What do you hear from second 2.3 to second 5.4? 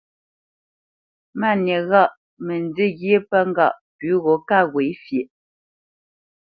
mə nzî ghyé pə ŋgâʼ pʉ̌ gho ká ghwě fyeʼ.